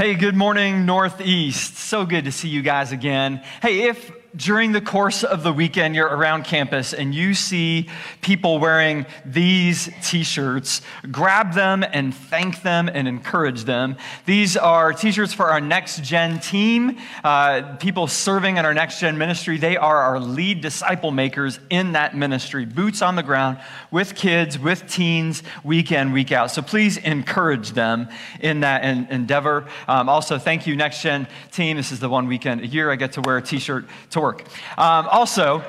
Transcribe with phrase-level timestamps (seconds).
[0.00, 1.76] Hey, good morning, Northeast.
[1.76, 3.42] So good to see you guys again.
[3.60, 7.88] Hey, if during the course of the weekend you're around campus and you see
[8.20, 13.96] people wearing these t shirts, grab them and thank them and encourage them.
[14.26, 19.00] These are t shirts for our next gen team, uh, people serving in our next
[19.00, 19.58] gen ministry.
[19.58, 23.58] They are our lead disciple makers in that ministry, boots on the ground
[23.90, 26.50] with kids, with teens, week in, week out.
[26.50, 28.08] So please encourage them
[28.40, 29.66] in that endeavor.
[29.88, 31.76] Um, also, thank you, next gen team.
[31.76, 33.86] This is the one weekend a year I get to wear a t shirt
[34.20, 34.44] to work.
[34.78, 35.64] Um, also,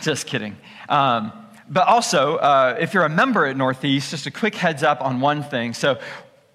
[0.00, 0.56] just kidding.
[0.88, 1.32] Um,
[1.68, 5.20] but also, uh, if you're a member at Northeast, just a quick heads up on
[5.20, 5.74] one thing.
[5.74, 5.98] So,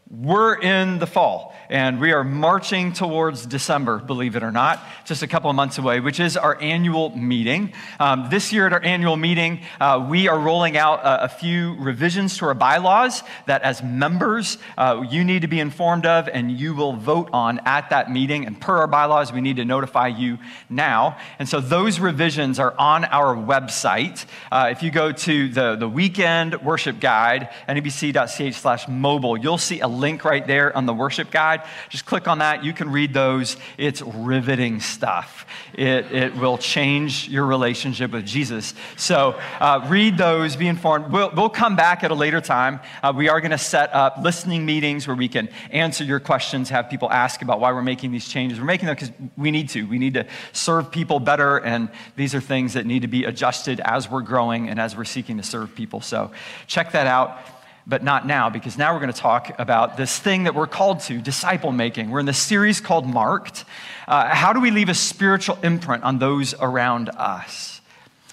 [0.09, 5.23] we're in the fall and we are marching towards December, believe it or not, just
[5.23, 7.71] a couple of months away, which is our annual meeting.
[7.97, 11.75] Um, this year at our annual meeting, uh, we are rolling out a, a, few
[11.79, 16.51] revisions to our bylaws that, as members, uh, you need to be informed of and
[16.51, 18.45] you will vote on at that meeting.
[18.45, 21.17] And per our bylaws, we need to notify you now.
[21.39, 24.25] And so those revisions are on our website.
[24.51, 29.79] Uh, if you go to the, the weekend worship guide, nebc.ch slash mobile, you'll see
[29.79, 31.60] a link right there on the worship guide.
[31.89, 32.63] Just click on that.
[32.63, 33.57] You can read those.
[33.77, 35.45] It's riveting stuff.
[35.73, 38.73] It, it will change your relationship with Jesus.
[38.97, 41.11] So uh, read those, be informed.
[41.11, 42.79] We'll, we'll come back at a later time.
[43.01, 46.69] Uh, we are going to set up listening meetings where we can answer your questions,
[46.69, 48.59] have people ask about why we're making these changes.
[48.59, 49.83] We're making them because we need to.
[49.83, 53.79] We need to serve people better, and these are things that need to be adjusted
[53.81, 56.01] as we're growing and as we're seeking to serve people.
[56.01, 56.31] So
[56.67, 57.39] check that out
[57.87, 60.99] but not now, because now we're going to talk about this thing that we're called
[61.01, 62.09] to disciple making.
[62.09, 63.65] We're in this series called Marked.
[64.07, 67.81] Uh, how do we leave a spiritual imprint on those around us?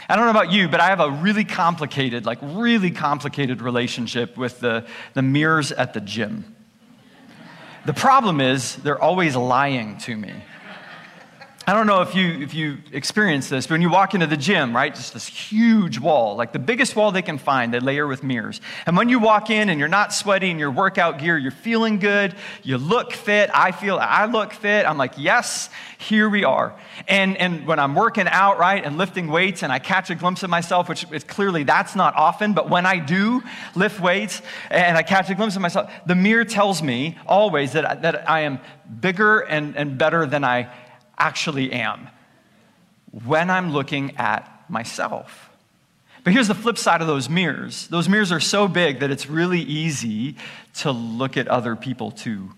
[0.09, 4.37] I don't know about you, but I have a really complicated, like really complicated relationship
[4.37, 6.57] with the, the mirrors at the gym.
[7.85, 10.33] The problem is they're always lying to me.
[11.69, 14.39] I don't know if you, if you experience this, but when you walk into the
[14.39, 18.07] gym, right, just this huge wall, like the biggest wall they can find, they layer
[18.07, 18.63] with mirrors.
[18.87, 21.99] And when you walk in and you're not sweaty in your workout gear, you're feeling
[21.99, 26.75] good, you look fit, I feel I look fit, I'm like, yes, here we are.
[27.07, 30.43] And, and when I'm working out, right, and lifting weights and I catch a glimpse
[30.43, 33.43] of myself, which is clearly that's not often, but when I do
[33.75, 34.41] lift weights
[34.71, 38.41] and I catch a glimpse of myself, the mirror tells me always that, that I
[38.41, 38.59] am
[39.03, 40.71] bigger and, and better than I
[41.19, 42.09] actually am
[43.25, 45.51] when I'm looking at myself.
[46.25, 49.29] But here's the flip side of those mirrors those mirrors are so big that it's
[49.29, 50.37] really easy
[50.77, 52.51] to look at other people too.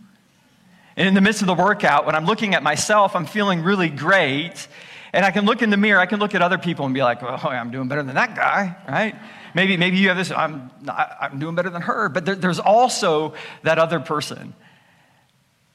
[0.96, 3.88] And in the midst of the workout, when I'm looking at myself, I'm feeling really
[3.88, 4.66] great.
[5.12, 7.02] And I can look in the mirror, I can look at other people and be
[7.02, 9.16] like, oh, I'm doing better than that guy, right?
[9.54, 12.08] Maybe, maybe you have this, I'm, I'm doing better than her.
[12.08, 14.54] But there, there's also that other person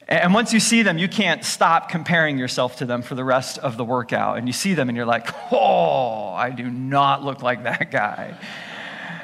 [0.08, 3.58] and once you see them, you can't stop comparing yourself to them for the rest
[3.58, 4.38] of the workout.
[4.38, 8.38] And you see them and you're like, oh, I do not look like that guy.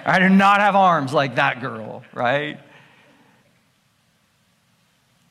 [0.04, 2.59] I do not have arms like that girl, right?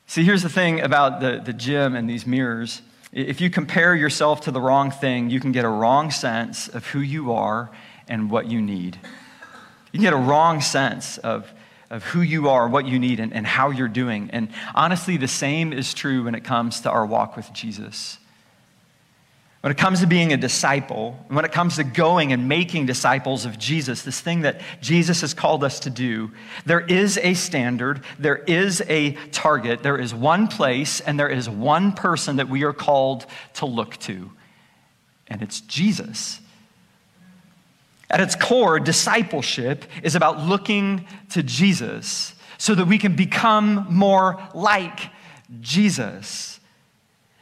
[0.06, 2.80] See, here's the thing about the, the gym and these mirrors.
[3.12, 6.86] If you compare yourself to the wrong thing, you can get a wrong sense of
[6.86, 7.70] who you are
[8.08, 8.98] and what you need.
[9.92, 11.52] You get a wrong sense of
[11.92, 14.30] of who you are, what you need, and, and how you're doing.
[14.32, 18.18] And honestly, the same is true when it comes to our walk with Jesus.
[19.60, 23.44] When it comes to being a disciple, when it comes to going and making disciples
[23.44, 26.32] of Jesus, this thing that Jesus has called us to do,
[26.64, 31.48] there is a standard, there is a target, there is one place, and there is
[31.48, 34.32] one person that we are called to look to,
[35.28, 36.40] and it's Jesus.
[38.12, 44.40] At its core, discipleship is about looking to Jesus so that we can become more
[44.54, 45.00] like
[45.60, 46.60] Jesus.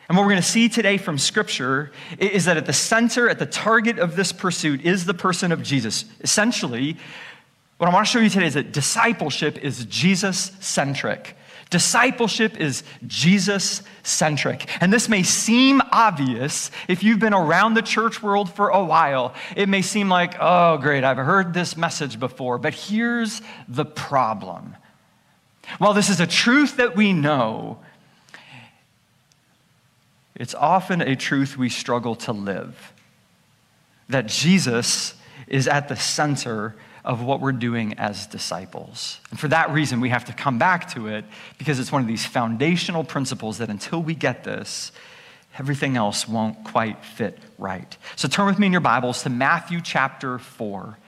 [0.08, 3.38] And what we're going to see today from Scripture is that at the center, at
[3.38, 6.04] the target of this pursuit, is the person of Jesus.
[6.20, 6.96] Essentially,
[7.78, 11.36] what I want to show you today is that discipleship is Jesus centric.
[11.70, 14.68] Discipleship is Jesus centric.
[14.82, 19.34] And this may seem obvious if you've been around the church world for a while.
[19.56, 22.58] It may seem like, oh, great, I've heard this message before.
[22.58, 24.76] But here's the problem.
[25.78, 27.78] While this is a truth that we know,
[30.34, 32.92] it's often a truth we struggle to live.
[34.08, 35.14] That Jesus
[35.46, 36.74] is at the center
[37.04, 39.18] of what we're doing as disciples.
[39.30, 41.24] And for that reason, we have to come back to it
[41.58, 44.92] because it's one of these foundational principles that until we get this,
[45.58, 47.96] everything else won't quite fit right.
[48.16, 50.98] So turn with me in your Bibles to Matthew chapter 4.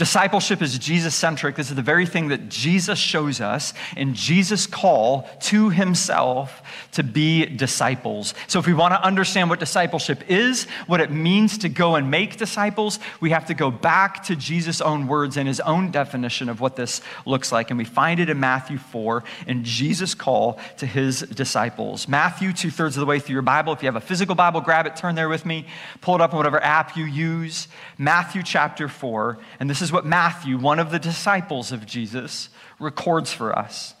[0.00, 1.56] Discipleship is Jesus centric.
[1.56, 6.62] This is the very thing that Jesus shows us in Jesus' call to himself
[6.92, 8.32] to be disciples.
[8.46, 12.10] So, if we want to understand what discipleship is, what it means to go and
[12.10, 16.48] make disciples, we have to go back to Jesus' own words and his own definition
[16.48, 17.68] of what this looks like.
[17.68, 22.08] And we find it in Matthew 4 in Jesus' call to his disciples.
[22.08, 23.74] Matthew, two thirds of the way through your Bible.
[23.74, 25.66] If you have a physical Bible, grab it, turn there with me,
[26.00, 27.68] pull it up on whatever app you use.
[27.98, 29.36] Matthew chapter 4.
[29.60, 32.48] And this is is what Matthew, one of the disciples of Jesus,
[32.78, 33.94] records for us.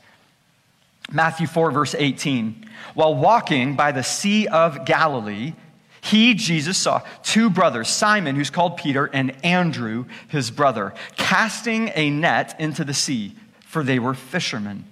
[1.10, 2.64] Matthew 4, verse 18.
[2.94, 5.54] While walking by the Sea of Galilee,
[6.00, 12.08] he, Jesus, saw two brothers, Simon, who's called Peter, and Andrew, his brother, casting a
[12.08, 13.34] net into the sea,
[13.66, 14.84] for they were fishermen.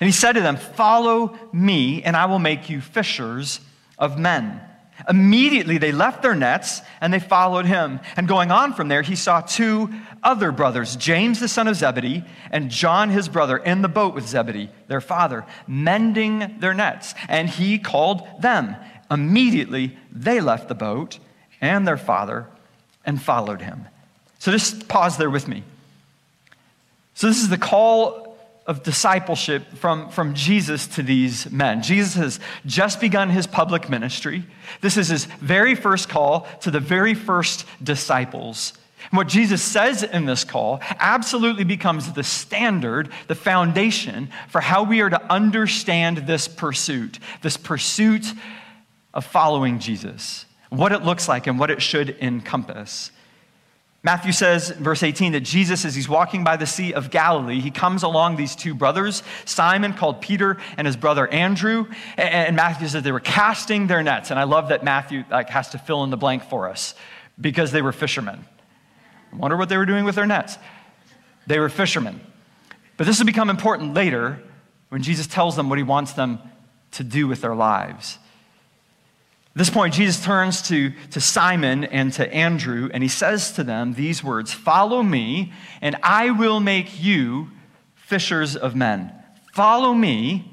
[0.00, 3.60] And he said to them, Follow me, and I will make you fishers
[3.96, 4.60] of men.
[5.08, 8.00] Immediately they left their nets and they followed him.
[8.16, 9.90] And going on from there, he saw two
[10.22, 14.28] other brothers, James the son of Zebedee and John his brother, in the boat with
[14.28, 17.14] Zebedee, their father, mending their nets.
[17.28, 18.76] And he called them.
[19.10, 21.18] Immediately they left the boat
[21.60, 22.46] and their father
[23.04, 23.86] and followed him.
[24.38, 25.64] So just pause there with me.
[27.14, 28.29] So this is the call
[28.66, 31.82] of discipleship from, from Jesus to these men.
[31.82, 34.44] Jesus has just begun his public ministry.
[34.80, 38.72] This is his very first call to the very first disciples.
[39.10, 44.84] And what Jesus says in this call absolutely becomes the standard, the foundation for how
[44.84, 48.32] we are to understand this pursuit, this pursuit
[49.12, 53.10] of following Jesus, what it looks like and what it should encompass.
[54.02, 57.70] Matthew says, verse 18, that Jesus, as he's walking by the Sea of Galilee, he
[57.70, 61.86] comes along these two brothers, Simon, called Peter, and his brother Andrew.
[62.16, 64.30] And Matthew says they were casting their nets.
[64.30, 66.94] And I love that Matthew like, has to fill in the blank for us
[67.38, 68.46] because they were fishermen.
[69.32, 70.56] I wonder what they were doing with their nets.
[71.46, 72.22] They were fishermen.
[72.96, 74.42] But this will become important later
[74.88, 76.38] when Jesus tells them what he wants them
[76.92, 78.18] to do with their lives.
[79.54, 83.64] At this point, Jesus turns to, to Simon and to Andrew, and he says to
[83.64, 87.50] them these words Follow me, and I will make you
[87.96, 89.12] fishers of men.
[89.52, 90.48] Follow me,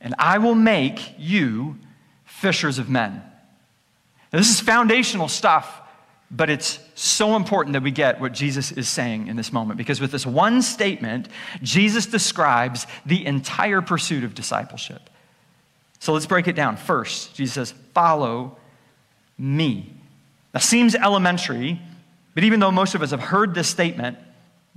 [0.00, 1.78] and I will make you
[2.24, 3.22] fishers of men.
[4.32, 5.82] Now, this is foundational stuff,
[6.30, 10.00] but it's so important that we get what Jesus is saying in this moment because
[10.00, 11.28] with this one statement,
[11.62, 15.10] Jesus describes the entire pursuit of discipleship.
[16.04, 16.76] So let's break it down.
[16.76, 18.58] First, Jesus says, Follow
[19.38, 19.90] me.
[20.52, 21.80] That seems elementary,
[22.34, 24.18] but even though most of us have heard this statement,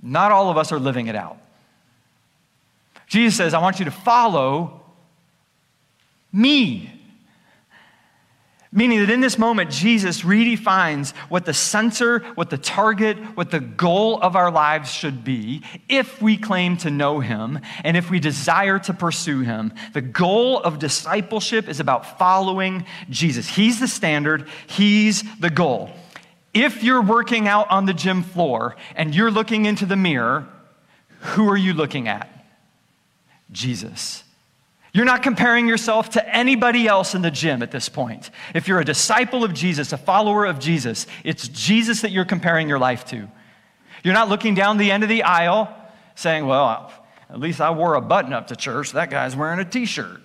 [0.02, 1.38] not all of us are living it out.
[3.08, 4.86] Jesus says, I want you to follow
[6.32, 6.97] me.
[8.78, 13.60] Meaning that in this moment, Jesus redefines what the center, what the target, what the
[13.60, 18.20] goal of our lives should be if we claim to know Him and if we
[18.20, 19.74] desire to pursue Him.
[19.96, 23.48] The goal of discipleship is about following Jesus.
[23.48, 25.90] He's the standard, He's the goal.
[26.54, 30.48] If you're working out on the gym floor and you're looking into the mirror,
[31.22, 32.30] who are you looking at?
[33.52, 34.24] Jesus.
[34.98, 38.32] You're not comparing yourself to anybody else in the gym at this point.
[38.56, 42.68] If you're a disciple of Jesus, a follower of Jesus, it's Jesus that you're comparing
[42.68, 43.30] your life to.
[44.04, 45.72] You're not looking down the end of the aisle
[46.16, 46.92] saying, Well,
[47.30, 48.94] at least I wore a button up to church.
[48.94, 50.20] That guy's wearing a t shirt.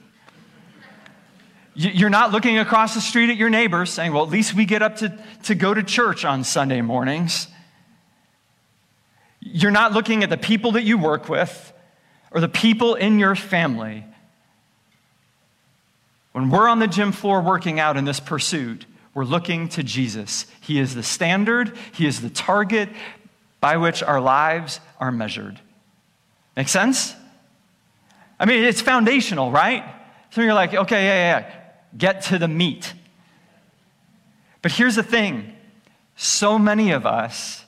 [1.74, 4.80] You're not looking across the street at your neighbors saying, Well, at least we get
[4.80, 7.46] up to, to go to church on Sunday mornings.
[9.38, 11.74] You're not looking at the people that you work with
[12.30, 14.06] or the people in your family
[16.32, 20.46] when we're on the gym floor working out in this pursuit, we're looking to Jesus.
[20.60, 22.88] He is the standard, He is the target
[23.60, 25.60] by which our lives are measured.
[26.56, 27.14] Make sense?
[28.40, 29.84] I mean, it's foundational, right?
[30.30, 31.54] So you're like, okay, yeah, yeah,
[31.96, 32.92] get to the meat.
[34.62, 35.54] But here's the thing
[36.16, 37.64] so many of us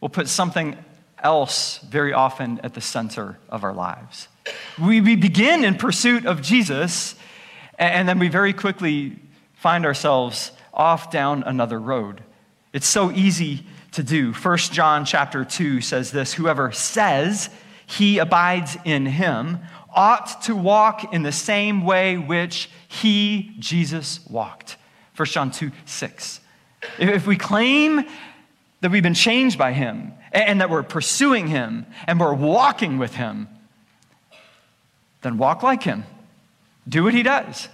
[0.00, 0.76] will put something
[1.22, 4.28] else very often at the center of our lives.
[4.80, 7.14] We begin in pursuit of Jesus
[7.78, 9.18] and then we very quickly
[9.54, 12.22] find ourselves off down another road.
[12.72, 14.32] It's so easy to do.
[14.32, 17.50] 1 John chapter 2 says this Whoever says
[17.86, 19.60] he abides in him
[19.94, 24.76] ought to walk in the same way which he, Jesus, walked.
[25.16, 26.40] 1 John 2 6.
[26.98, 28.04] If we claim
[28.80, 33.14] that we've been changed by him and that we're pursuing him and we're walking with
[33.14, 33.48] him,
[35.20, 36.04] then walk like him.
[36.88, 37.68] Do what he does.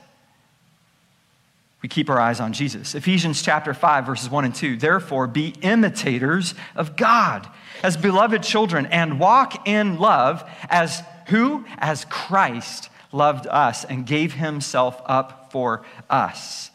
[1.82, 2.94] we keep our eyes on Jesus.
[2.94, 4.76] Ephesians chapter 5, verses 1 and 2.
[4.76, 7.48] Therefore, be imitators of God
[7.82, 11.64] as beloved children and walk in love as who?
[11.78, 16.70] As Christ loved us and gave himself up for us.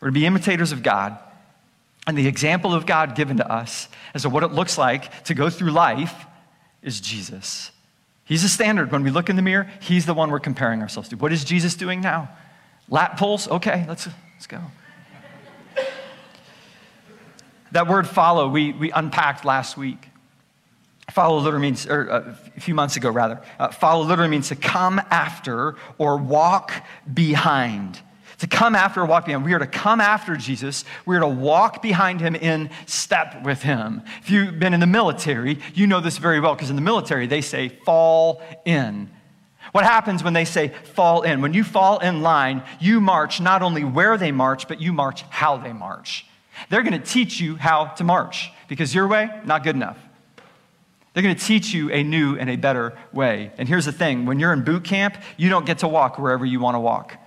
[0.00, 1.18] We're to be imitators of God.
[2.06, 5.34] And the example of God given to us as to what it looks like to
[5.34, 6.26] go through life
[6.82, 7.70] is Jesus.
[8.32, 8.90] He's the standard.
[8.90, 11.16] When we look in the mirror, he's the one we're comparing ourselves to.
[11.16, 12.30] What is Jesus doing now?
[12.88, 13.46] Lat pulls?
[13.46, 14.58] Okay, let's, let's go.
[17.72, 20.08] that word follow, we, we unpacked last week.
[21.10, 24.56] Follow literally means, or uh, a few months ago rather, uh, follow literally means to
[24.56, 26.72] come after or walk
[27.12, 28.00] behind.
[28.42, 29.44] To come after walk behind.
[29.44, 30.84] We are to come after Jesus.
[31.06, 34.02] We are to walk behind him in step with him.
[34.20, 37.28] If you've been in the military, you know this very well because in the military
[37.28, 39.08] they say fall in.
[39.70, 41.40] What happens when they say fall in?
[41.40, 45.22] When you fall in line, you march not only where they march, but you march
[45.30, 46.26] how they march.
[46.68, 49.98] They're going to teach you how to march because your way, not good enough.
[51.14, 53.52] They're going to teach you a new and a better way.
[53.56, 56.44] And here's the thing when you're in boot camp, you don't get to walk wherever
[56.44, 57.18] you want to walk.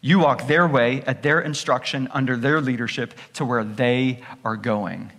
[0.00, 5.12] You walk their way at their instruction under their leadership to where they are going.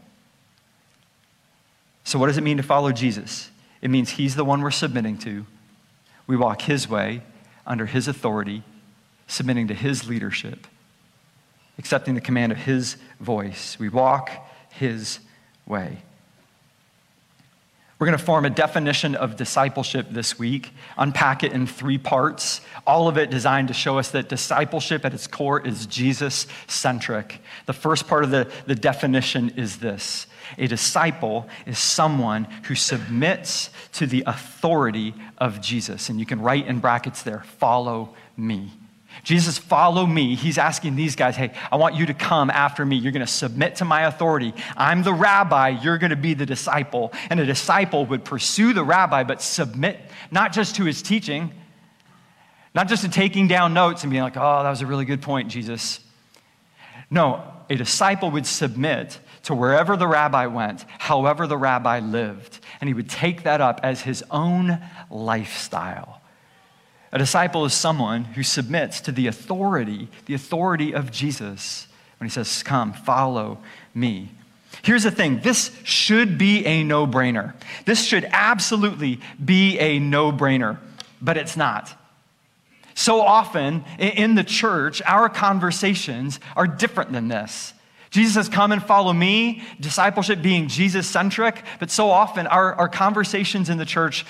[2.04, 3.52] So, what does it mean to follow Jesus?
[3.82, 5.46] It means He's the one we're submitting to.
[6.26, 7.22] We walk His way
[7.66, 8.64] under His authority,
[9.28, 10.66] submitting to His leadership,
[11.78, 13.78] accepting the command of His voice.
[13.80, 14.32] We walk
[14.72, 15.20] His
[15.68, 16.00] way.
[18.02, 22.62] We're going to form a definition of discipleship this week, unpack it in three parts,
[22.88, 27.44] all of it designed to show us that discipleship at its core is Jesus centric.
[27.68, 30.26] The first part of the, the definition is this
[30.58, 36.10] a disciple is someone who submits to the authority of Jesus.
[36.10, 38.72] And you can write in brackets there, follow me.
[39.24, 40.36] Jesus, follow me.
[40.36, 42.96] He's asking these guys, hey, I want you to come after me.
[42.96, 44.54] You're going to submit to my authority.
[44.76, 45.70] I'm the rabbi.
[45.70, 47.14] You're going to be the disciple.
[47.30, 50.00] And a disciple would pursue the rabbi, but submit
[50.32, 51.52] not just to his teaching,
[52.74, 55.22] not just to taking down notes and being like, oh, that was a really good
[55.22, 56.00] point, Jesus.
[57.10, 62.88] No, a disciple would submit to wherever the rabbi went, however the rabbi lived, and
[62.88, 66.21] he would take that up as his own lifestyle.
[67.12, 71.88] A disciple is someone who submits to the authority, the authority of Jesus
[72.18, 73.58] when he says, Come, follow
[73.94, 74.30] me.
[74.84, 77.54] Here's the thing this should be a no brainer.
[77.86, 80.78] This should absolutely be a no brainer,
[81.22, 81.94] but it's not.
[82.94, 87.74] So often in the church, our conversations are different than this.
[88.12, 92.90] Jesus says, Come and follow me, discipleship being Jesus centric, but so often our, our
[92.90, 94.26] conversations in the church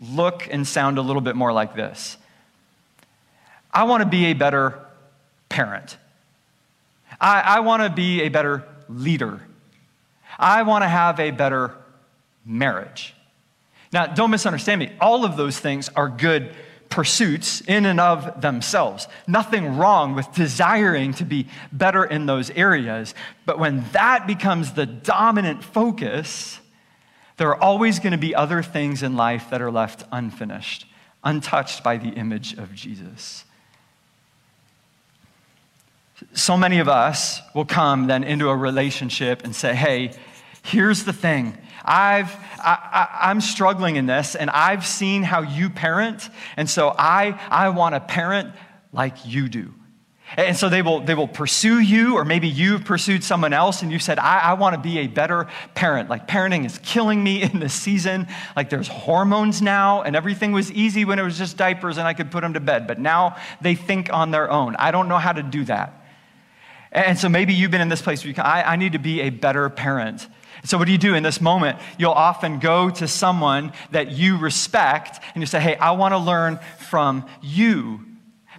[0.00, 2.16] look and sound a little bit more like this
[3.72, 4.78] I want to be a better
[5.48, 5.96] parent,
[7.20, 9.40] I, I want to be a better leader,
[10.38, 11.74] I want to have a better
[12.44, 13.14] marriage.
[13.92, 14.92] Now, don't misunderstand me.
[15.00, 16.54] All of those things are good
[16.88, 19.08] pursuits in and of themselves.
[19.26, 23.14] Nothing wrong with desiring to be better in those areas.
[23.44, 26.60] But when that becomes the dominant focus,
[27.36, 30.86] there are always going to be other things in life that are left unfinished,
[31.22, 33.44] untouched by the image of Jesus.
[36.32, 40.12] So many of us will come then into a relationship and say, hey,
[40.62, 41.58] here's the thing.
[41.84, 46.92] I've, I, I, am struggling in this, and I've seen how you parent, and so
[46.98, 48.54] I, I want to parent
[48.92, 49.72] like you do.
[50.34, 53.92] And so they will, they will pursue you, or maybe you've pursued someone else and
[53.92, 56.10] you said, I, I want to be a better parent.
[56.10, 58.26] Like parenting is killing me in this season.
[58.56, 62.14] Like there's hormones now, and everything was easy when it was just diapers and I
[62.14, 62.86] could put them to bed.
[62.86, 64.74] But now they think on their own.
[64.76, 66.02] I don't know how to do that.
[66.90, 68.98] And so maybe you've been in this place where you can, I, I need to
[68.98, 70.26] be a better parent.
[70.64, 71.78] So, what do you do in this moment?
[71.98, 76.18] You'll often go to someone that you respect and you say, Hey, I want to
[76.18, 78.00] learn from you,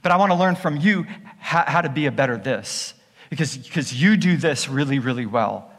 [0.04, 1.06] but I want to learn from you
[1.48, 2.94] how, how to be a better this
[3.30, 5.72] because, because you do this really, really well.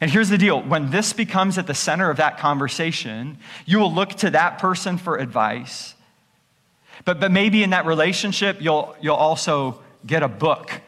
[0.00, 3.92] And here's the deal when this becomes at the center of that conversation, you will
[3.92, 5.94] look to that person for advice.
[7.04, 10.80] But, but maybe in that relationship, you'll, you'll also get a book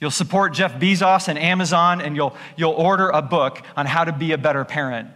[0.00, 4.12] You'll support Jeff Bezos and Amazon, and you'll, you'll order a book on how to
[4.12, 5.10] be a better parent.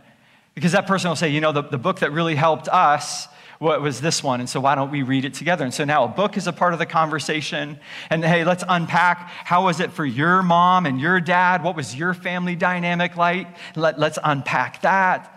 [0.54, 3.26] Because that person will say, you know, the, the book that really helped us
[3.64, 5.64] was this one, and so why don't we read it together?
[5.64, 7.78] And so now a book is a part of the conversation.
[8.10, 11.64] And hey, let's unpack how was it for your mom and your dad?
[11.64, 13.48] What was your family dynamic like?
[13.74, 15.30] Let, let's unpack that.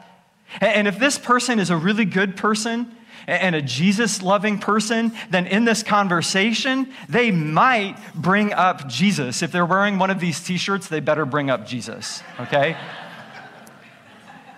[0.61, 2.93] And if this person is a really good person,
[3.27, 9.43] and a Jesus loving person, then in this conversation, they might bring up Jesus.
[9.43, 12.77] If they're wearing one of these t shirts, they better bring up Jesus, okay?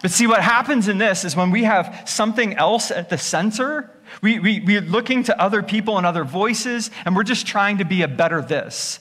[0.01, 3.91] But see, what happens in this is when we have something else at the center,
[4.21, 7.85] we, we, we're looking to other people and other voices, and we're just trying to
[7.85, 8.99] be a better this.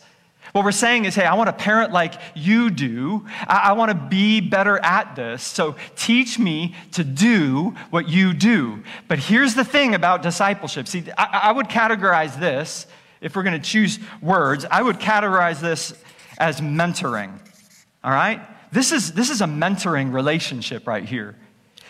[0.52, 3.26] What we're saying is, hey, I want to parent like you do.
[3.46, 5.42] I, I want to be better at this.
[5.42, 8.82] So teach me to do what you do.
[9.08, 10.88] But here's the thing about discipleship.
[10.88, 12.86] See, I, I would categorize this,
[13.20, 15.92] if we're going to choose words, I would categorize this
[16.38, 17.38] as mentoring.
[18.02, 18.40] All right?
[18.72, 21.37] This is, this is a mentoring relationship right here.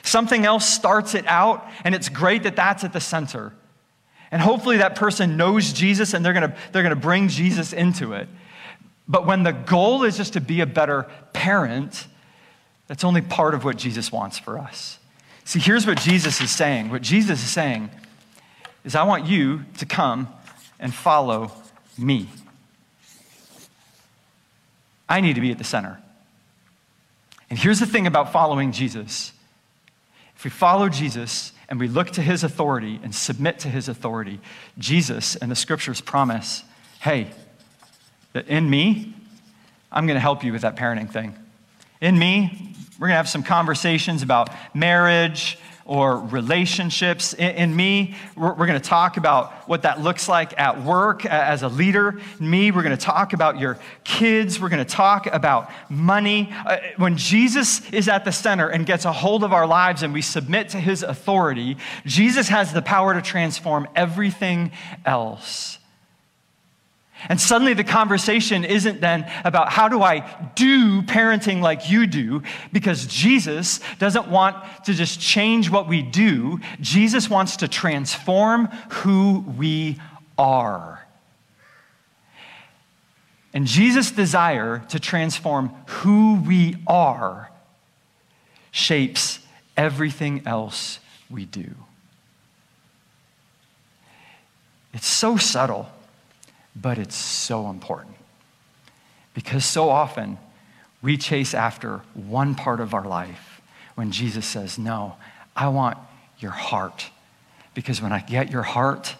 [0.02, 3.52] Something else starts it out, and it's great that that's at the center.
[4.30, 8.28] And hopefully that person knows Jesus and they're gonna, they're gonna bring Jesus into it.
[9.08, 12.06] But when the goal is just to be a better parent,
[12.86, 14.98] that's only part of what Jesus wants for us.
[15.44, 16.90] See, here's what Jesus is saying.
[16.90, 17.90] What Jesus is saying
[18.84, 20.28] is, I want you to come
[20.78, 21.52] and follow
[21.96, 22.28] me.
[25.08, 26.02] I need to be at the center.
[27.50, 29.32] And here's the thing about following Jesus
[30.36, 34.38] if we follow Jesus and we look to his authority and submit to his authority,
[34.78, 36.62] Jesus and the scriptures promise
[37.00, 37.30] hey,
[38.32, 39.14] that in me,
[39.90, 41.36] I'm going to help you with that parenting thing.
[42.00, 47.32] In me, we're going to have some conversations about marriage or relationships.
[47.32, 51.24] In, in me, we're, we're going to talk about what that looks like at work
[51.26, 52.20] as a leader.
[52.38, 54.60] In me, we're going to talk about your kids.
[54.60, 56.52] We're going to talk about money.
[56.64, 60.12] Uh, when Jesus is at the center and gets a hold of our lives and
[60.12, 64.70] we submit to his authority, Jesus has the power to transform everything
[65.06, 65.78] else.
[67.28, 70.20] And suddenly the conversation isn't then about how do I
[70.54, 76.60] do parenting like you do, because Jesus doesn't want to just change what we do.
[76.80, 79.98] Jesus wants to transform who we
[80.36, 81.04] are.
[83.52, 87.50] And Jesus' desire to transform who we are
[88.70, 89.40] shapes
[89.76, 91.74] everything else we do.
[94.92, 95.90] It's so subtle
[96.80, 98.16] but it's so important.
[99.34, 100.38] Because so often
[101.02, 103.60] we chase after one part of our life
[103.94, 105.16] when Jesus says, No,
[105.54, 105.98] I want
[106.38, 107.10] your heart.
[107.74, 109.14] Because when I get your heart,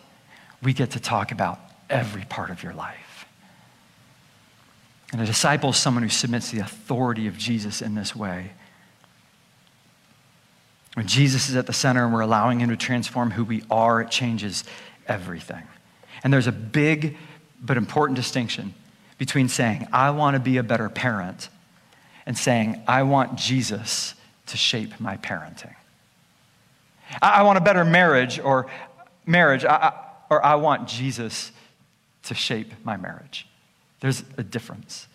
[0.62, 3.26] we get to talk about every part of your life.
[5.12, 8.50] And a disciple is someone who submits the authority of Jesus in this way.
[10.94, 14.00] When Jesus is at the center and we're allowing him to transform who we are,
[14.00, 14.64] it changes
[15.06, 15.62] everything.
[16.24, 17.16] And there's a big
[17.60, 18.74] but important distinction
[19.18, 21.48] between saying, I want to be a better parent,
[22.24, 24.14] and saying, I want Jesus
[24.46, 25.74] to shape my parenting.
[27.22, 28.66] I, want a better marriage or
[29.24, 31.52] marriage, or I want Jesus
[32.24, 33.46] to shape my marriage.
[34.00, 35.08] There's a difference.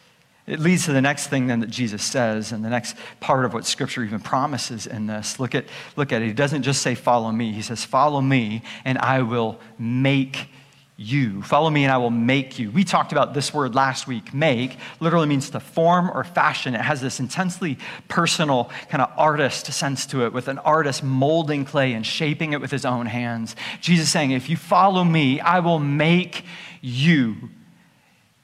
[0.46, 3.54] It leads to the next thing then that Jesus says, and the next part of
[3.54, 5.40] what Scripture even promises in this.
[5.40, 6.26] Look at, look at it.
[6.26, 7.54] He doesn't just say, Follow me.
[7.54, 10.50] He says, Follow me, and I will make
[10.96, 11.42] you.
[11.42, 12.70] Follow me and I will make you.
[12.70, 14.34] We talked about this word last week.
[14.34, 16.76] Make literally means to form or fashion.
[16.76, 21.66] It has this intensely personal kind of artist sense to it, with an artist molding
[21.66, 23.56] clay and shaping it with his own hands.
[23.82, 26.46] Jesus saying, If you follow me, I will make
[26.82, 27.36] you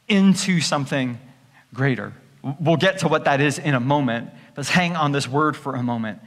[0.07, 1.19] into something
[1.73, 2.13] greater.
[2.59, 4.31] We'll get to what that is in a moment.
[4.57, 6.19] Let's hang on this word for a moment.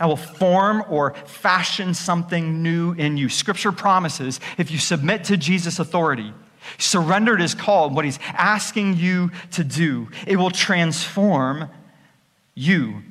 [0.00, 3.28] I will form or fashion something new in you.
[3.28, 6.32] Scripture promises if you submit to Jesus' authority,
[6.78, 11.68] surrendered is called, what he's asking you to do, it will transform
[12.54, 13.02] you.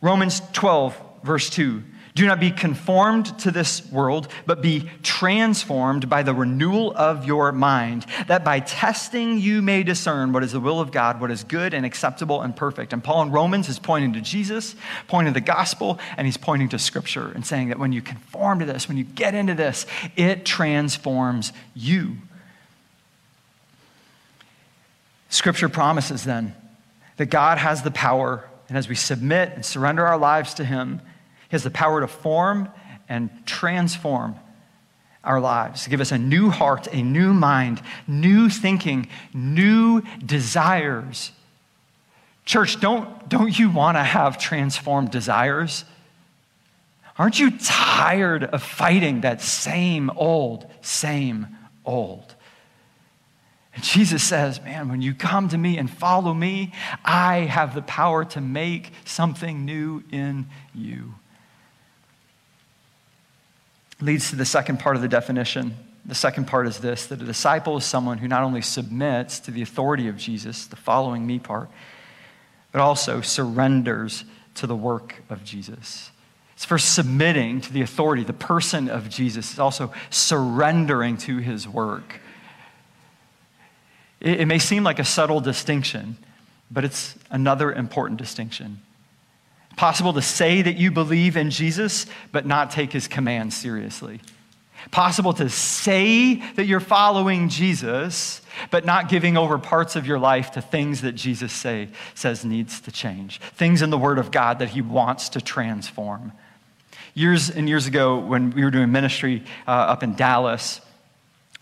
[0.00, 1.82] Romans 12, verse 2
[2.16, 7.52] do not be conformed to this world, but be transformed by the renewal of your
[7.52, 11.44] mind, that by testing you may discern what is the will of God, what is
[11.44, 12.94] good and acceptable and perfect.
[12.94, 14.74] And Paul in Romans is pointing to Jesus,
[15.08, 18.60] pointing to the gospel, and he's pointing to scripture and saying that when you conform
[18.60, 19.84] to this, when you get into this,
[20.16, 22.16] it transforms you.
[25.28, 26.54] Scripture promises then
[27.18, 31.02] that God has the power, and as we submit and surrender our lives to him,
[31.48, 32.68] he has the power to form
[33.08, 34.36] and transform
[35.22, 41.32] our lives, give us a new heart, a new mind, new thinking, new desires.
[42.44, 45.84] Church, don't, don't you want to have transformed desires?
[47.18, 51.48] Aren't you tired of fighting that same old, same
[51.84, 52.34] old?
[53.74, 56.72] And Jesus says, Man, when you come to me and follow me,
[57.04, 61.14] I have the power to make something new in you.
[64.00, 65.74] Leads to the second part of the definition.
[66.04, 69.50] The second part is this that a disciple is someone who not only submits to
[69.50, 71.68] the authority of Jesus, the following me part,
[72.72, 76.10] but also surrenders to the work of Jesus.
[76.54, 79.50] It's first submitting to the authority, the person of Jesus.
[79.50, 82.20] It's also surrendering to his work.
[84.20, 86.16] It, it may seem like a subtle distinction,
[86.70, 88.80] but it's another important distinction.
[89.76, 94.20] Possible to say that you believe in Jesus, but not take his command seriously.
[94.90, 100.52] Possible to say that you're following Jesus, but not giving over parts of your life
[100.52, 104.60] to things that Jesus say, says needs to change, things in the Word of God
[104.60, 106.32] that he wants to transform.
[107.14, 110.80] Years and years ago, when we were doing ministry uh, up in Dallas,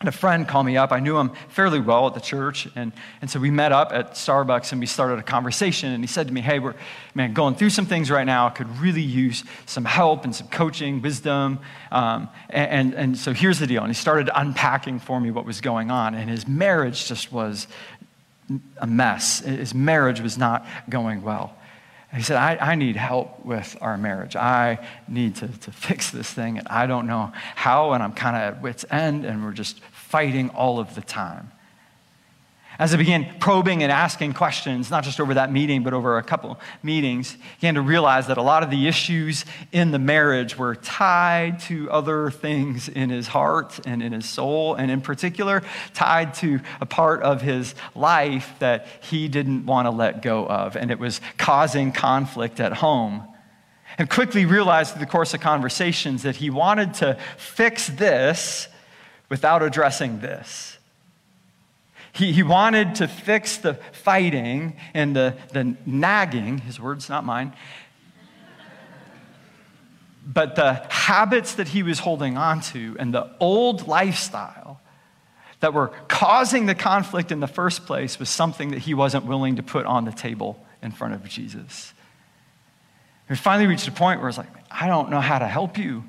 [0.04, 0.92] and a friend called me up.
[0.92, 2.68] I knew him fairly well at the church.
[2.76, 5.92] And, and so we met up at Starbucks and we started a conversation.
[5.92, 6.74] And he said to me, Hey, we're
[7.14, 8.46] man, going through some things right now.
[8.46, 11.58] I could really use some help and some coaching, wisdom.
[11.90, 13.82] Um, and, and, and so here's the deal.
[13.82, 16.14] And he started unpacking for me what was going on.
[16.14, 17.66] And his marriage just was
[18.76, 19.38] a mess.
[19.40, 21.56] His marriage was not going well.
[22.14, 24.36] He said, I, I need help with our marriage.
[24.36, 28.36] I need to, to fix this thing, and I don't know how, and I'm kind
[28.36, 31.50] of at wit's end, and we're just fighting all of the time.
[32.76, 36.24] As I began probing and asking questions, not just over that meeting, but over a
[36.24, 40.58] couple meetings, I began to realize that a lot of the issues in the marriage
[40.58, 45.62] were tied to other things in his heart and in his soul, and in particular,
[45.92, 50.74] tied to a part of his life that he didn't want to let go of,
[50.74, 53.22] and it was causing conflict at home.
[53.98, 58.66] And quickly realized through the course of conversations that he wanted to fix this
[59.34, 60.78] without addressing this.
[62.12, 67.52] He, he wanted to fix the fighting and the, the nagging, his words, not mine.
[70.24, 74.80] But the habits that he was holding on to and the old lifestyle
[75.58, 79.56] that were causing the conflict in the first place was something that he wasn't willing
[79.56, 81.92] to put on the table in front of Jesus.
[83.28, 86.04] We finally reached a point where it's like, I don't know how to help you.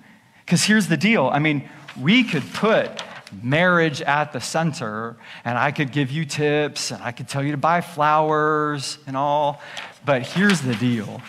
[0.46, 1.68] Because here's the deal I mean,
[2.00, 3.02] we could put
[3.44, 7.52] marriage at the center, and I could give you tips and I could tell you
[7.52, 9.62] to buy flowers and all.
[10.06, 11.22] But here's the deal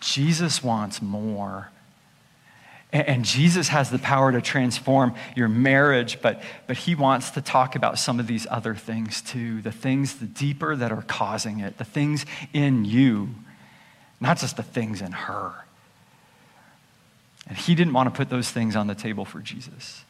[0.00, 1.70] Jesus wants more.
[2.92, 7.76] And Jesus has the power to transform your marriage, but, but he wants to talk
[7.76, 11.78] about some of these other things too the things, the deeper that are causing it,
[11.78, 13.28] the things in you,
[14.18, 15.52] not just the things in her.
[17.50, 20.04] And he didn't want to put those things on the table for Jesus.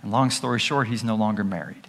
[0.00, 1.86] And long story short, he's no longer married.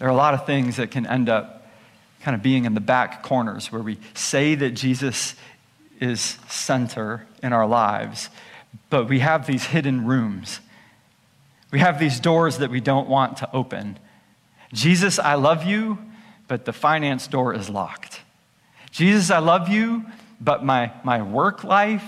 [0.00, 1.68] There are a lot of things that can end up
[2.20, 5.36] kind of being in the back corners where we say that Jesus
[6.00, 8.28] is center in our lives,
[8.90, 10.58] but we have these hidden rooms.
[11.70, 14.00] We have these doors that we don't want to open.
[14.72, 15.98] Jesus, I love you,
[16.48, 18.22] but the finance door is locked.
[18.92, 20.04] Jesus, I love you,
[20.40, 22.04] but my, my work life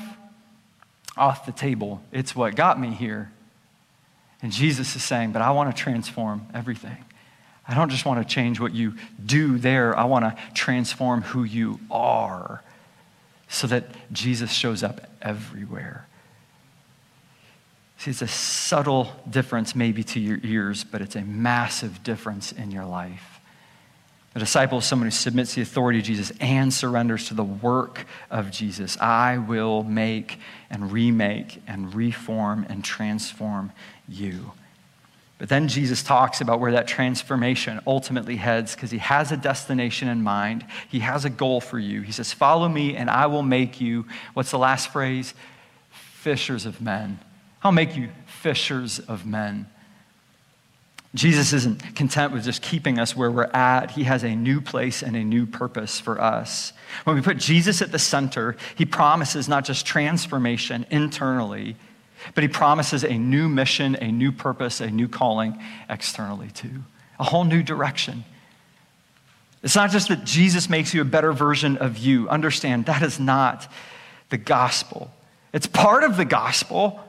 [1.17, 2.03] off the table.
[2.13, 3.33] It's what got me here.
[4.43, 6.99] And Jesus is saying, But I want to transform everything.
[7.67, 8.95] I don't just want to change what you
[9.25, 12.63] do there, I want to transform who you are
[13.49, 16.07] so that Jesus shows up everywhere.
[17.99, 22.71] See, it's a subtle difference maybe to your ears, but it's a massive difference in
[22.71, 23.41] your life.
[24.35, 27.45] A disciple is someone who submits to the authority of Jesus and surrenders to the
[27.45, 28.99] work of Jesus.
[28.99, 33.71] I will make and remake and reform and transform
[34.09, 34.53] you.
[35.39, 40.09] But then Jesus talks about where that transformation ultimately heads because he has a destination
[40.09, 40.65] in mind.
[40.89, 42.03] He has a goal for you.
[42.03, 45.35] He says, Follow me and I will make you, what's the last phrase?
[45.91, 47.19] Fishers of men.
[47.63, 49.67] I'll make you fishers of men.
[51.15, 53.93] Jesus isn't content with just keeping us where we're at.
[53.93, 56.73] He has a new place and a new purpose for us.
[57.05, 61.77] When we put Jesus at the center, he promises not just transformation internally,
[62.35, 66.83] but he promises a new mission, a new purpose, a new calling externally too.
[67.21, 68.25] A whole new direction.
[69.63, 72.29] It's not just that Jesus makes you a better version of you.
[72.29, 73.71] Understand, that is not
[74.31, 75.13] the gospel.
[75.53, 77.01] It's part of the gospel,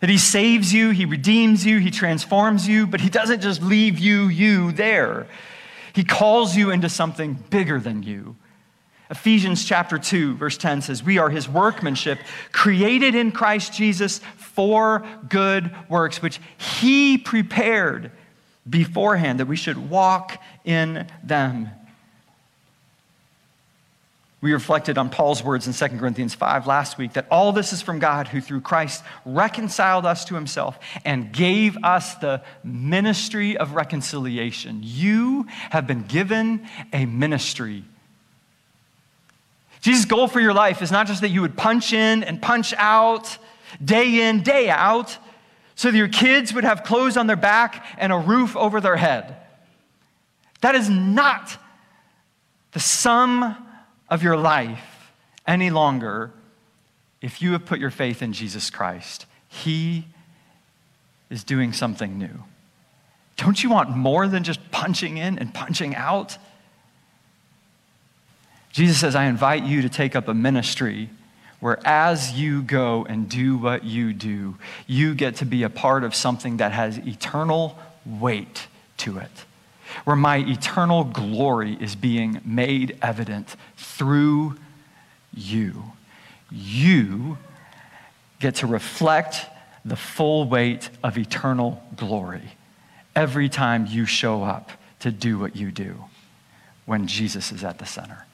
[0.00, 3.98] that he saves you, he redeems you, he transforms you, but he doesn't just leave
[3.98, 5.26] you, you there.
[5.94, 8.36] He calls you into something bigger than you.
[9.10, 12.18] Ephesians chapter 2, verse 10 says, We are his workmanship,
[12.52, 18.10] created in Christ Jesus for good works, which he prepared
[18.68, 21.70] beforehand that we should walk in them.
[24.44, 27.80] We reflected on Paul's words in 2 Corinthians 5 last week that all this is
[27.80, 33.72] from God who through Christ reconciled us to himself and gave us the ministry of
[33.72, 34.80] reconciliation.
[34.82, 37.84] You have been given a ministry.
[39.80, 42.74] Jesus' goal for your life is not just that you would punch in and punch
[42.76, 43.38] out,
[43.82, 45.16] day in, day out,
[45.74, 48.96] so that your kids would have clothes on their back and a roof over their
[48.96, 49.36] head.
[50.60, 51.56] That is not
[52.72, 53.63] the sum
[54.14, 55.10] of your life
[55.46, 56.30] any longer
[57.20, 59.26] if you have put your faith in Jesus Christ.
[59.48, 60.06] He
[61.30, 62.44] is doing something new.
[63.36, 66.38] Don't you want more than just punching in and punching out?
[68.70, 71.10] Jesus says, I invite you to take up a ministry
[71.58, 76.04] where as you go and do what you do, you get to be a part
[76.04, 79.44] of something that has eternal weight to it
[80.04, 84.56] where my eternal glory is being made evident through
[85.32, 85.84] you.
[86.50, 87.38] You
[88.40, 89.46] get to reflect
[89.84, 92.52] the full weight of eternal glory
[93.14, 96.04] every time you show up to do what you do
[96.86, 98.26] when Jesus is at the center.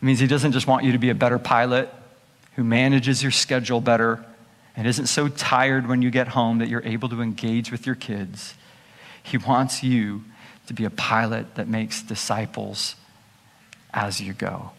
[0.00, 1.92] It means he doesn't just want you to be a better pilot
[2.54, 4.24] who manages your schedule better
[4.76, 7.96] and isn't so tired when you get home that you're able to engage with your
[7.96, 8.54] kids.
[9.28, 10.24] He wants you
[10.66, 12.96] to be a pilot that makes disciples
[13.92, 14.70] as you go.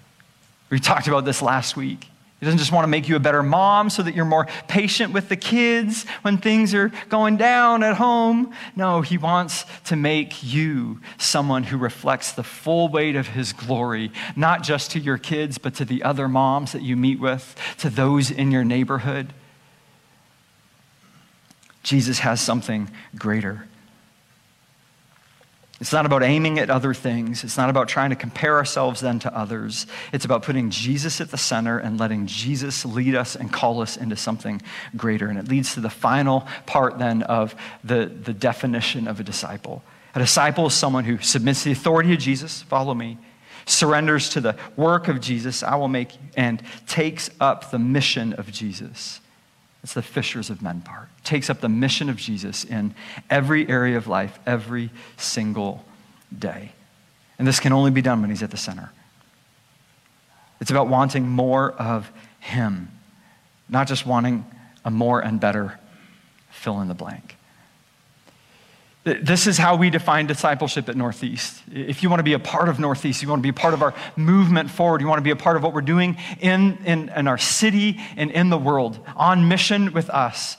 [0.69, 2.07] We talked about this last week.
[2.39, 5.13] He doesn't just want to make you a better mom so that you're more patient
[5.13, 8.53] with the kids when things are going down at home.
[8.77, 14.12] No, he wants to make you someone who reflects the full weight of his glory,
[14.38, 17.89] not just to your kids, but to the other moms that you meet with, to
[17.89, 19.33] those in your neighborhood.
[21.83, 23.68] Jesus has something greater.
[25.80, 27.46] It's not about aiming at other things.
[27.46, 29.88] It's not about trying to compare ourselves then to others.
[30.12, 33.96] It's about putting Jesus at the center and letting Jesus lead us and call us
[33.96, 34.62] into something
[34.98, 35.30] greater.
[35.30, 39.82] And it leads to the final part then of the, the definition of a disciple.
[40.15, 43.18] A disciple is someone who submits to the authority of Jesus, follow me,
[43.65, 48.52] surrenders to the work of Jesus, I will make, and takes up the mission of
[48.52, 49.22] Jesus.
[49.84, 51.08] It's the fishers of men part.
[51.24, 52.94] Takes up the mission of Jesus in
[53.30, 55.86] every area of life, every single
[56.38, 56.74] day.
[57.38, 58.92] And this can only be done when he's at the center.
[60.60, 62.89] It's about wanting more of him,
[63.70, 64.46] not just wanting
[64.84, 65.80] a more and better
[66.50, 67.38] fill in the blank.
[69.22, 71.62] This is how we define discipleship at Northeast.
[71.72, 73.74] If you want to be a part of Northeast, you want to be a part
[73.74, 76.78] of our movement forward, you want to be a part of what we're doing in,
[76.86, 80.58] in, in our city and in the world, on mission with us,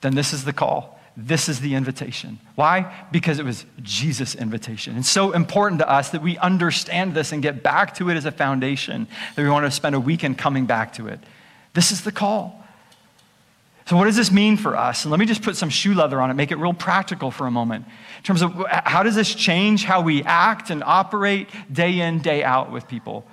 [0.00, 0.98] then this is the call.
[1.16, 2.38] This is the invitation.
[2.54, 2.94] Why?
[3.10, 4.96] Because it was Jesus' invitation.
[4.96, 8.24] It's so important to us that we understand this and get back to it as
[8.24, 11.18] a foundation, that we want to spend a weekend coming back to it.
[11.74, 12.64] This is the call.
[13.88, 15.06] So, what does this mean for us?
[15.06, 17.46] And let me just put some shoe leather on it, make it real practical for
[17.46, 17.86] a moment.
[18.18, 22.44] In terms of how does this change how we act and operate day in, day
[22.44, 23.26] out with people?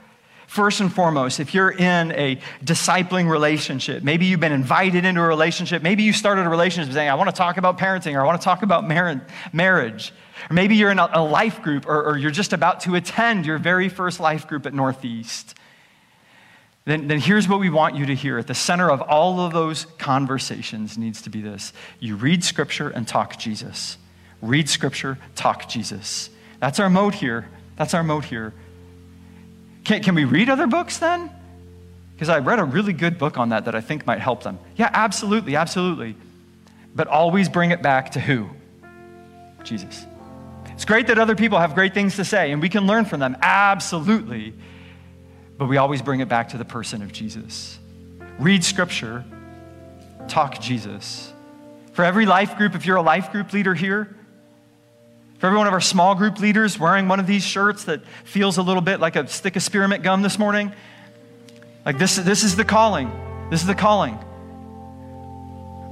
[0.47, 5.27] First and foremost, if you're in a discipling relationship, maybe you've been invited into a
[5.27, 8.23] relationship, maybe you started a relationship saying, I want to talk about parenting or I
[8.25, 10.13] want to talk about marriage.
[10.49, 13.57] Or maybe you're in a life group or, or you're just about to attend your
[13.57, 15.53] very first life group at Northeast
[16.85, 18.37] then, then here's what we want you to hear.
[18.37, 22.89] At the center of all of those conversations needs to be this you read Scripture
[22.89, 23.97] and talk Jesus.
[24.41, 26.29] Read Scripture, talk Jesus.
[26.59, 27.47] That's our mode here.
[27.75, 28.53] That's our mode here.
[29.83, 31.31] Can, can we read other books then?
[32.13, 34.57] Because I read a really good book on that that I think might help them.
[34.75, 36.15] Yeah, absolutely, absolutely.
[36.95, 38.49] But always bring it back to who?
[39.63, 40.05] Jesus.
[40.67, 43.19] It's great that other people have great things to say and we can learn from
[43.19, 43.35] them.
[43.41, 44.53] Absolutely.
[45.57, 47.79] But we always bring it back to the person of Jesus.
[48.39, 49.23] Read scripture,
[50.27, 51.31] talk Jesus.
[51.93, 54.13] For every life group, if you're a life group leader here,
[55.39, 58.57] for every one of our small group leaders wearing one of these shirts that feels
[58.57, 60.73] a little bit like a stick of spearmint gum this morning,
[61.85, 63.11] like this, this is the calling.
[63.49, 64.17] This is the calling.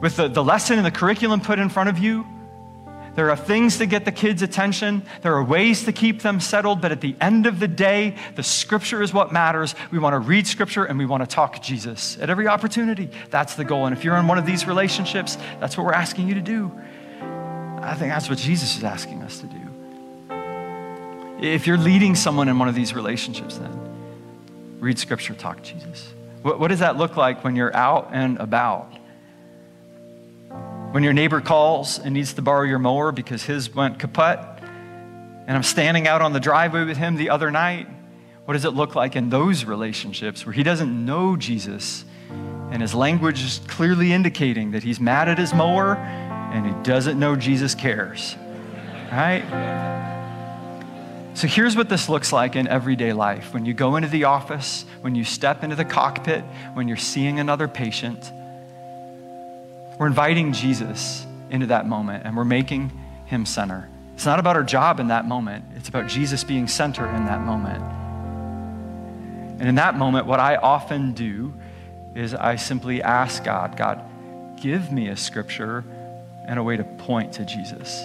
[0.02, 2.26] With the, the lesson and the curriculum put in front of you,
[3.16, 5.04] there are things to get the kids' attention.
[5.22, 6.82] There are ways to keep them settled.
[6.82, 9.76] But at the end of the day, the scripture is what matters.
[9.92, 13.10] We want to read scripture and we want to talk Jesus at every opportunity.
[13.30, 13.86] That's the goal.
[13.86, 16.72] And if you're in one of these relationships, that's what we're asking you to do.
[17.82, 19.60] I think that's what Jesus is asking us to do.
[21.40, 23.78] If you're leading someone in one of these relationships, then
[24.80, 26.14] read scripture, talk Jesus.
[26.42, 28.92] What, what does that look like when you're out and about?
[30.94, 34.38] When your neighbor calls and needs to borrow your mower because his went kaput,
[35.48, 37.88] and I'm standing out on the driveway with him the other night,
[38.46, 42.94] What does it look like in those relationships where he doesn't know Jesus and his
[42.94, 47.74] language is clearly indicating that he's mad at his mower and he doesn't know Jesus
[47.74, 48.36] cares?
[49.12, 49.44] Right?
[51.34, 53.52] So here's what this looks like in everyday life.
[53.52, 56.44] When you go into the office, when you step into the cockpit,
[56.76, 58.32] when you're seeing another patient,
[60.04, 62.92] we're inviting Jesus into that moment and we're making
[63.24, 63.88] him center.
[64.16, 67.40] It's not about our job in that moment, it's about Jesus being center in that
[67.40, 67.82] moment.
[69.62, 71.54] And in that moment, what I often do
[72.16, 74.04] is I simply ask God, God,
[74.62, 75.86] give me a scripture
[76.50, 78.02] and a way to point to Jesus.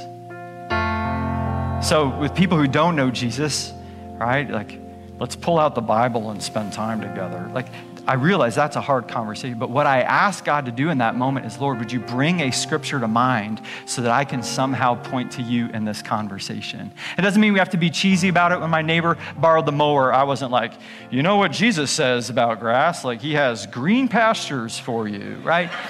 [1.85, 3.73] So, with people who don't know Jesus,
[4.13, 4.79] right, like,
[5.19, 7.51] let's pull out the Bible and spend time together.
[7.53, 7.67] Like,
[8.09, 11.15] I realize that's a hard conversation, but what I ask God to do in that
[11.15, 14.95] moment is, Lord, would you bring a scripture to mind so that I can somehow
[14.95, 16.91] point to you in this conversation?
[17.19, 18.61] It doesn't mean we have to be cheesy about it.
[18.61, 20.73] When my neighbor borrowed the mower, I wasn't like,
[21.11, 23.05] you know what Jesus says about grass?
[23.05, 25.71] Like, he has green pastures for you, right?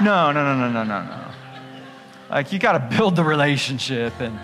[0.00, 1.24] No, no, no, no, no, no, no.
[2.30, 4.20] Like, you got to build the relationship.
[4.20, 4.38] And,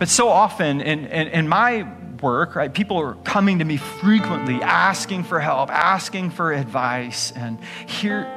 [0.00, 1.86] but so often in, in, in my
[2.22, 2.72] work, right?
[2.72, 7.32] People are coming to me frequently asking for help, asking for advice.
[7.32, 8.30] And here,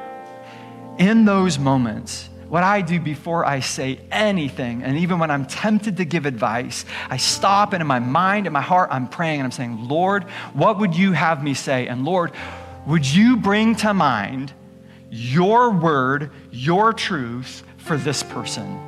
[0.98, 5.96] in those moments, what I do before I say anything, and even when I'm tempted
[5.96, 9.44] to give advice, I stop and in my mind in my heart, I'm praying and
[9.44, 11.88] I'm saying, Lord, what would you have me say?
[11.88, 12.32] And Lord,
[12.86, 14.52] would you bring to mind
[15.10, 18.80] your word, your truth for this person?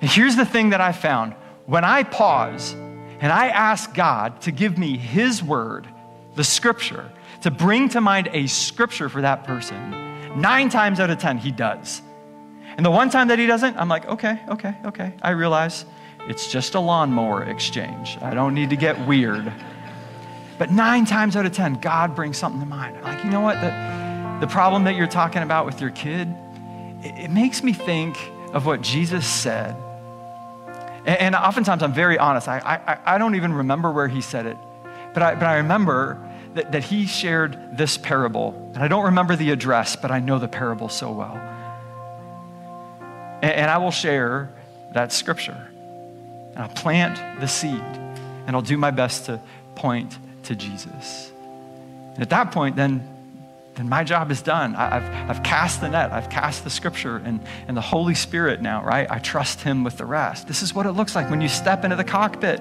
[0.00, 1.34] And here's the thing that I found
[1.66, 2.74] when I pause
[3.20, 5.86] and I ask God to give me His word,
[6.36, 7.10] the scripture,
[7.42, 11.52] to bring to mind a scripture for that person, nine times out of 10, He
[11.52, 12.00] does.
[12.76, 15.12] And the one time that He doesn't, I'm like, okay, okay, okay.
[15.20, 15.84] I realize
[16.28, 18.16] it's just a lawnmower exchange.
[18.22, 19.52] I don't need to get weird.
[20.58, 22.96] But nine times out of 10, God brings something to mind.
[22.98, 23.60] I'm like, you know what?
[23.60, 26.34] The, the problem that you're talking about with your kid,
[27.02, 28.16] it, it makes me think
[28.54, 29.76] of what Jesus said
[31.06, 32.48] and, oftentimes I'm very honest.
[32.48, 34.56] I, I, I don't even remember where he said it,
[35.14, 36.18] but I, but I remember
[36.54, 38.70] that, that he shared this parable.
[38.74, 41.36] And I don't remember the address, but I know the parable so well.
[43.42, 44.52] And, and I will share
[44.92, 45.68] that scripture.
[46.54, 47.82] And I'll plant the seed,
[48.46, 49.40] and I'll do my best to
[49.76, 51.30] point to Jesus.
[52.14, 53.06] And at that point, then
[53.76, 54.74] then my job is done.
[54.74, 58.60] I, have I've cast the net, I've cast the scripture, and, and the Holy Spirit
[58.60, 59.10] now, right?
[59.10, 60.48] I trust Him with the rest.
[60.48, 62.60] This is what it looks like when you step into the cockpit.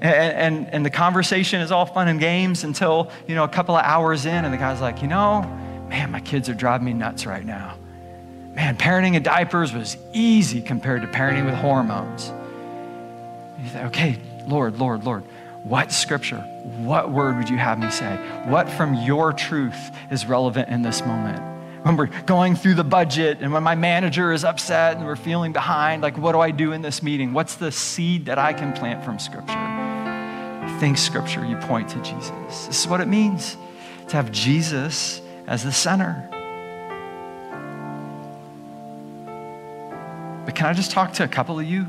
[0.00, 3.76] And, and, and the conversation is all fun and games until, you know, a couple
[3.76, 5.42] of hours in, and the guy's like, you know,
[5.88, 7.76] man, my kids are driving me nuts right now.
[8.54, 12.32] Man, parenting in diapers was easy compared to parenting with hormones.
[13.62, 15.22] You say, okay, Lord, Lord, Lord,
[15.64, 16.40] what scripture,
[16.82, 18.16] what word would you have me say?
[18.46, 21.40] What from your truth is relevant in this moment?
[21.84, 25.52] When we're going through the budget and when my manager is upset and we're feeling
[25.52, 27.32] behind, like, what do I do in this meeting?
[27.32, 29.52] What's the seed that I can plant from scripture?
[30.80, 32.66] Think scripture, you point to Jesus.
[32.66, 33.56] This is what it means
[34.08, 36.28] to have Jesus as the center.
[40.44, 41.86] But can I just talk to a couple of you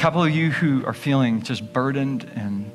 [0.00, 2.72] couple of you who are feeling just burdened and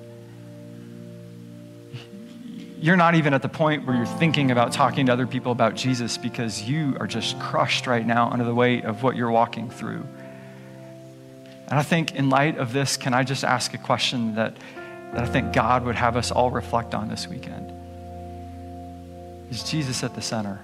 [2.79, 5.73] you're not even at the point where you're thinking about talking to other people about
[5.73, 9.71] Jesus because you are just crushed right now under the weight of what you're walking
[9.71, 10.05] through.
[11.67, 14.55] And I think, in light of this, can I just ask a question that,
[15.13, 17.71] that I think God would have us all reflect on this weekend?
[19.49, 20.59] Is Jesus at the center?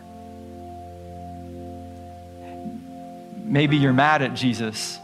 [3.43, 4.99] Maybe you're mad at Jesus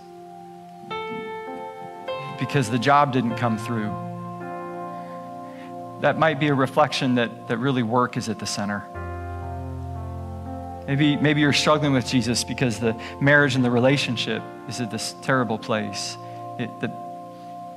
[2.40, 3.92] because the job didn't come through.
[6.02, 8.84] That might be a reflection that, that really work is at the center.
[10.88, 15.16] Maybe, maybe you're struggling with Jesus because the marriage and the relationship is at this
[15.22, 16.18] terrible place.
[16.60, 16.92] It, that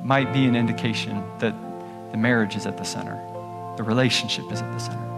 [0.02, 1.54] might be an indication that
[2.12, 3.14] the marriage is at the center,
[3.76, 5.10] the relationship is at the center.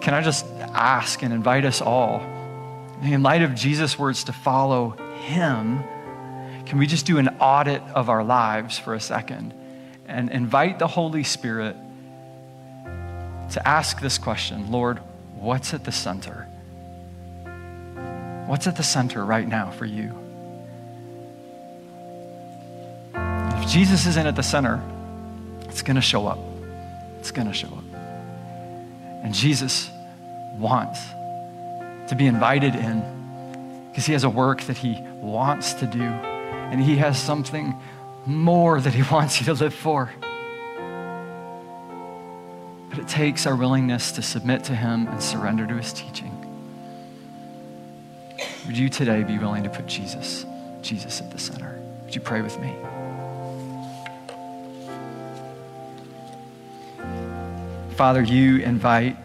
[0.00, 2.20] Can I just ask and invite us all,
[3.02, 4.90] in light of Jesus' words, to follow
[5.22, 5.82] him?
[6.68, 9.54] Can we just do an audit of our lives for a second
[10.06, 11.74] and invite the Holy Spirit
[13.52, 14.98] to ask this question Lord,
[15.34, 16.46] what's at the center?
[18.46, 20.12] What's at the center right now for you?
[23.14, 24.82] If Jesus isn't at the center,
[25.70, 26.38] it's going to show up.
[27.18, 27.84] It's going to show up.
[29.24, 29.88] And Jesus
[30.58, 31.00] wants
[32.08, 36.27] to be invited in because he has a work that he wants to do
[36.70, 37.74] And He has something
[38.26, 40.10] more that He wants you to live for.
[42.90, 46.34] But it takes our willingness to submit to Him and surrender to His teaching.
[48.66, 50.44] Would you today be willing to put Jesus,
[50.82, 51.80] Jesus at the center?
[52.04, 52.74] Would you pray with me?
[57.96, 59.16] Father, you invite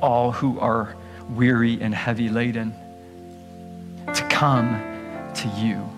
[0.00, 0.94] all who are
[1.30, 2.74] weary and heavy laden
[4.14, 4.80] to come
[5.34, 5.95] to you.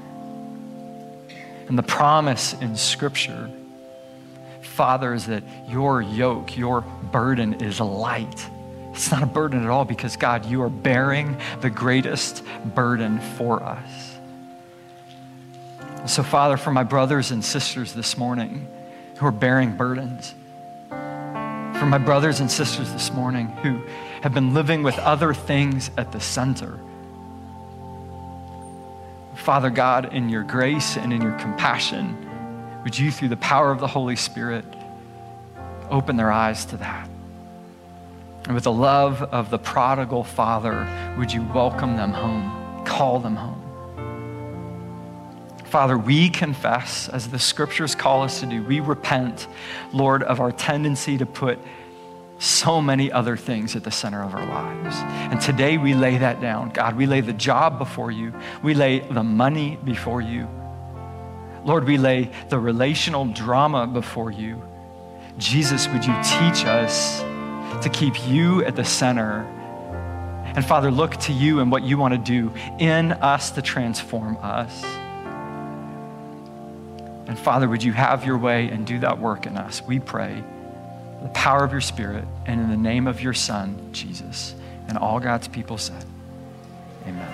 [1.69, 3.51] And the promise in Scripture,
[4.63, 8.49] Father, is that your yoke, your burden is light.
[8.93, 12.43] It's not a burden at all because, God, you are bearing the greatest
[12.75, 14.17] burden for us.
[16.07, 18.67] So, Father, for my brothers and sisters this morning
[19.17, 20.35] who are bearing burdens,
[20.89, 23.83] for my brothers and sisters this morning who
[24.23, 26.81] have been living with other things at the center.
[29.39, 32.17] Father God, in your grace and in your compassion,
[32.85, 34.65] would you, through the power of the Holy Spirit,
[35.91, 37.09] open their eyes to that?
[38.45, 40.87] And with the love of the prodigal father,
[41.19, 43.63] would you welcome them home, call them home?
[45.65, 49.47] Father, we confess, as the scriptures call us to do, we repent,
[49.93, 51.59] Lord, of our tendency to put
[52.39, 54.97] so many other things at the center of our lives.
[54.97, 56.71] And today we lay that down.
[56.71, 58.33] God, we lay the job before you,
[58.63, 60.49] we lay the money before you.
[61.65, 64.63] Lord, we lay the relational drama before you.
[65.37, 67.21] Jesus, would you teach us
[67.83, 69.43] to keep you at the center?
[70.55, 74.39] And Father, look to you and what you want to do in us to transform
[74.41, 74.83] us.
[77.29, 79.83] And Father, would you have your way and do that work in us?
[79.83, 80.43] We pray
[81.23, 84.55] the power of your Spirit and in the name of your Son, Jesus.
[84.89, 86.05] And all God's people said,
[87.07, 87.33] Amen.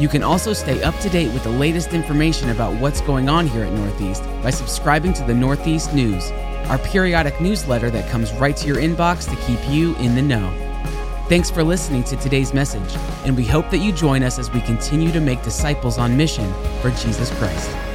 [0.00, 3.48] You can also stay up to date with the latest information about what's going on
[3.48, 6.30] here at Northeast by subscribing to the Northeast News,
[6.70, 10.48] our periodic newsletter that comes right to your inbox to keep you in the know.
[11.28, 14.60] Thanks for listening to today's message, and we hope that you join us as we
[14.60, 17.89] continue to make disciples on mission for Jesus Christ.